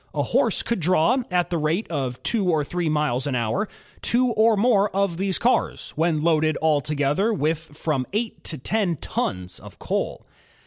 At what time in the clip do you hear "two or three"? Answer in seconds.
2.23-2.89